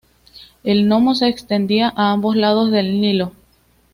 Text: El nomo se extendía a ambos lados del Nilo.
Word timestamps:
El 0.63 0.87
nomo 0.87 1.13
se 1.13 1.27
extendía 1.27 1.93
a 1.95 2.11
ambos 2.11 2.35
lados 2.35 2.71
del 2.71 2.99
Nilo. 2.99 3.33